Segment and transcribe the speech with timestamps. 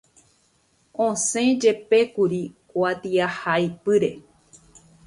[1.05, 4.11] Osẽjepékuri kuatiahaipyre.